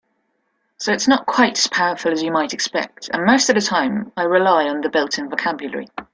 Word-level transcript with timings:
So 0.77 0.91
it's 0.91 1.07
not 1.07 1.27
quite 1.27 1.59
as 1.59 1.67
powerful 1.67 2.11
as 2.11 2.23
you 2.23 2.31
might 2.31 2.53
expect, 2.55 3.07
and 3.13 3.23
most 3.23 3.49
of 3.49 3.55
the 3.55 3.61
time 3.61 4.11
I 4.17 4.23
rely 4.23 4.67
on 4.67 4.81
the 4.81 4.89
built-in 4.89 5.29
vocabulary. 5.29 5.89